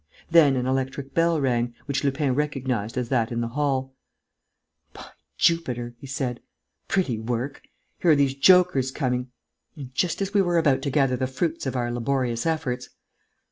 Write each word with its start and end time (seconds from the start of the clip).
Then 0.31 0.55
an 0.55 0.65
electric 0.65 1.13
bell 1.13 1.39
rang, 1.39 1.75
which 1.85 2.03
Lupin 2.03 2.33
recognized 2.33 2.97
as 2.97 3.09
that 3.09 3.31
in 3.31 3.39
the 3.41 3.49
hall: 3.49 3.93
"By 4.93 5.05
Jupiter!" 5.37 5.93
he 5.99 6.07
said. 6.07 6.39
"Pretty 6.87 7.19
work! 7.19 7.61
Here 7.99 8.09
are 8.09 8.15
these 8.15 8.33
jokers 8.33 8.89
coming... 8.89 9.29
and 9.75 9.93
just 9.93 10.19
as 10.19 10.33
we 10.33 10.41
were 10.41 10.57
about 10.57 10.81
to 10.81 10.89
gather 10.89 11.17
the 11.17 11.27
fruits 11.27 11.67
of 11.67 11.75
our 11.75 11.91
laborious 11.91 12.47
efforts! 12.47 12.89